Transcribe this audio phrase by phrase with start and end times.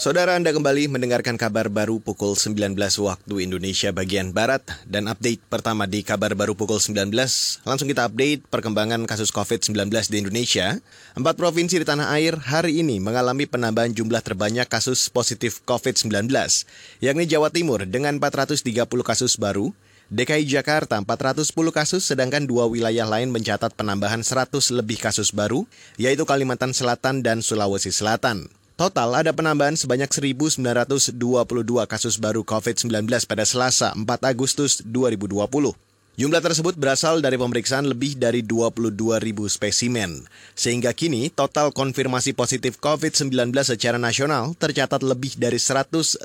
[0.00, 2.72] Saudara Anda kembali mendengarkan kabar baru pukul 19
[3.04, 7.12] waktu Indonesia bagian Barat dan update pertama di kabar baru pukul 19.
[7.68, 10.80] Langsung kita update perkembangan kasus COVID-19 di Indonesia.
[11.12, 16.32] Empat provinsi di tanah air hari ini mengalami penambahan jumlah terbanyak kasus positif COVID-19,
[17.04, 18.64] yakni Jawa Timur dengan 430
[19.04, 19.68] kasus baru,
[20.08, 25.68] DKI Jakarta 410 kasus, sedangkan dua wilayah lain mencatat penambahan 100 lebih kasus baru,
[26.00, 28.59] yaitu Kalimantan Selatan dan Sulawesi Selatan.
[28.80, 31.12] Total ada penambahan sebanyak 1.922
[31.84, 35.36] kasus baru COVID-19 pada Selasa 4 Agustus 2020.
[36.16, 40.24] Jumlah tersebut berasal dari pemeriksaan lebih dari 22 ribu spesimen.
[40.56, 46.24] Sehingga kini total konfirmasi positif COVID-19 secara nasional tercatat lebih dari 115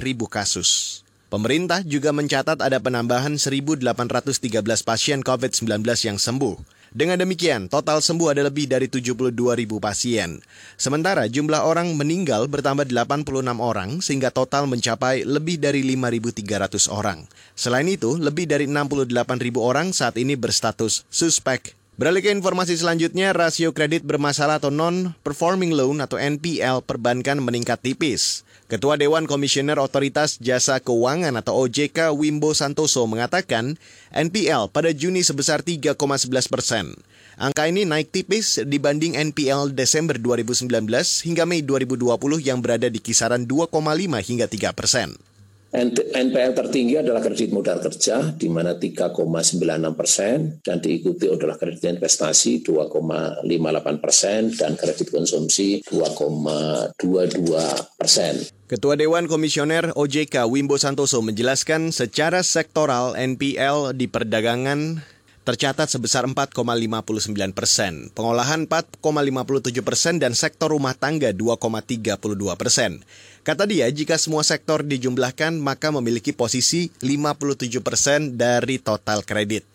[0.00, 1.04] ribu kasus.
[1.28, 4.56] Pemerintah juga mencatat ada penambahan 1.813
[4.88, 6.81] pasien COVID-19 yang sembuh.
[6.92, 10.44] Dengan demikian, total sembuh ada lebih dari 72 ribu pasien.
[10.76, 13.32] Sementara jumlah orang meninggal bertambah 86
[13.64, 17.24] orang sehingga total mencapai lebih dari 5.300 orang.
[17.56, 19.08] Selain itu, lebih dari 68
[19.40, 25.76] ribu orang saat ini berstatus suspek Beralih ke informasi selanjutnya, rasio kredit bermasalah atau non-performing
[25.76, 28.48] loan atau NPL perbankan meningkat tipis.
[28.64, 33.76] Ketua Dewan Komisioner Otoritas Jasa Keuangan atau OJK Wimbo Santoso mengatakan
[34.08, 36.96] NPL pada Juni sebesar 3,11 persen.
[37.36, 40.72] Angka ini naik tipis dibanding NPL Desember 2019
[41.28, 42.08] hingga Mei 2020
[42.40, 43.68] yang berada di kisaran 2,5
[44.16, 45.12] hingga 3 persen.
[45.72, 49.56] NPL tertinggi adalah kredit modal kerja di mana 3,96
[49.96, 56.92] persen dan diikuti adalah kredit investasi 2,58 persen dan kredit konsumsi 2,22
[57.96, 58.44] persen.
[58.68, 65.00] Ketua Dewan Komisioner OJK Wimbo Santoso menjelaskan secara sektoral NPL di perdagangan
[65.42, 72.14] tercatat sebesar 4,59 persen, pengolahan 4,57 persen, dan sektor rumah tangga 2,32
[72.54, 73.02] persen.
[73.42, 79.66] Kata dia, jika semua sektor dijumlahkan, maka memiliki posisi 57 persen dari total kredit.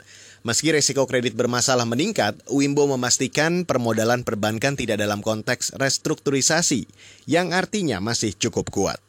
[0.48, 6.88] Meski resiko kredit bermasalah meningkat, Wimbo memastikan permodalan perbankan tidak dalam konteks restrukturisasi,
[7.28, 9.04] yang artinya masih cukup kuat.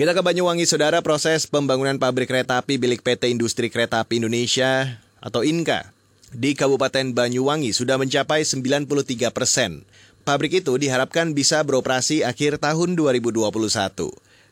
[0.00, 5.02] Kita ke Banyuwangi, saudara, proses pembangunan pabrik kereta api milik PT Industri Kereta Api Indonesia
[5.20, 5.97] atau INKA
[6.34, 9.86] di Kabupaten Banyuwangi sudah mencapai 93 persen.
[10.26, 13.48] Pabrik itu diharapkan bisa beroperasi akhir tahun 2021.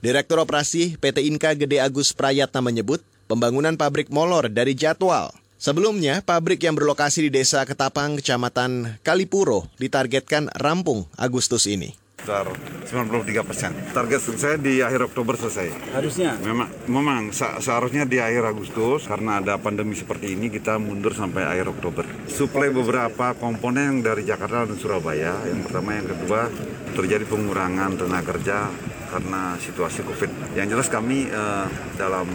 [0.01, 5.35] Direktur Operasi PT Inka Gede Agus Prayatna menyebut pembangunan pabrik molor dari jadwal.
[5.57, 12.51] Sebelumnya, pabrik yang berlokasi di Desa Ketapang, Kecamatan Kalipuro ditargetkan rampung Agustus ini sekitar
[12.91, 13.71] 93 persen.
[13.95, 15.95] Target saya di akhir Oktober selesai.
[15.95, 16.35] Harusnya?
[16.43, 17.31] Memang, memang
[17.63, 22.03] seharusnya di akhir Agustus karena ada pandemi seperti ini kita mundur sampai akhir Oktober.
[22.27, 25.39] Suplai beberapa komponen dari Jakarta dan Surabaya.
[25.47, 26.51] Yang pertama, yang kedua
[26.99, 28.59] terjadi pengurangan tenaga kerja
[29.07, 30.59] karena situasi COVID.
[30.59, 32.27] Yang jelas kami eh, dalam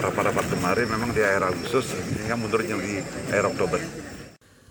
[0.00, 2.72] rapat-rapat kemarin memang di akhir Agustus sehingga mundur di
[3.28, 4.13] akhir Oktober.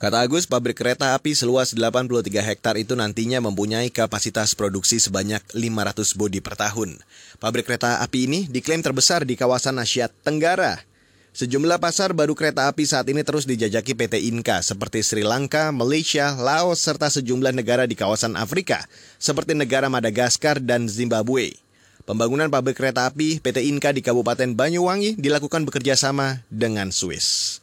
[0.04, 6.20] Kata Agus, pabrik kereta api seluas 83 hektar itu nantinya mempunyai kapasitas produksi sebanyak 500
[6.20, 7.00] bodi per tahun.
[7.40, 10.84] Pabrik kereta api ini diklaim terbesar di kawasan Asia Tenggara.
[11.32, 16.36] Sejumlah pasar baru kereta api saat ini terus dijajaki PT Inka seperti Sri Lanka, Malaysia,
[16.36, 18.84] Laos, serta sejumlah negara di kawasan Afrika
[19.24, 21.56] seperti negara Madagaskar dan Zimbabwe.
[22.04, 27.63] Pembangunan pabrik kereta api PT Inka di Kabupaten Banyuwangi dilakukan bekerjasama dengan Swiss.